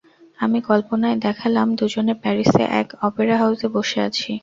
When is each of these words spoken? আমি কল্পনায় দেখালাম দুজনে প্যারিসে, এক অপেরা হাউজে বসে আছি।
আমি 0.39 0.59
কল্পনায় 0.61 1.17
দেখালাম 1.25 1.67
দুজনে 1.79 2.13
প্যারিসে, 2.21 2.63
এক 2.81 2.87
অপেরা 3.07 3.35
হাউজে 3.41 3.67
বসে 3.75 3.99
আছি। 4.07 4.31